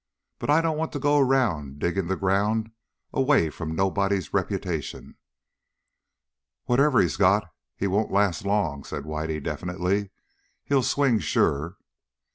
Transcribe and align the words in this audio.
"But 0.39 0.49
I 0.49 0.61
don't 0.61 0.79
want 0.79 0.91
to 0.93 0.99
go 0.99 1.19
around 1.19 1.77
digging 1.77 2.07
the 2.07 2.15
ground 2.15 2.71
away 3.13 3.51
from 3.51 3.75
nobody's 3.75 4.33
reputation." 4.33 5.13
"Whatever 6.65 7.01
he's 7.01 7.17
got, 7.17 7.53
he 7.75 7.85
won't 7.85 8.09
last 8.11 8.43
long," 8.43 8.83
said 8.83 9.03
Whitey 9.03 9.39
definitely. 9.39 10.09
"He'll 10.63 10.81
swing 10.81 11.19
sure." 11.19 11.77